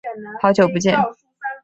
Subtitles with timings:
[0.41, 0.97] 好久不见。